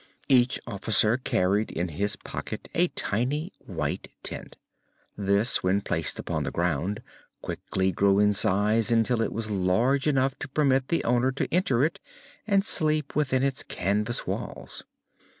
[0.29, 4.55] Each officer carried in his pocket a tiny white tent.
[5.15, 7.03] This, when placed upon the ground,
[7.43, 11.83] quickly grew in size until it was large enough to permit the owner to enter
[11.85, 11.99] it
[12.47, 14.83] and sleep within its canvas walls.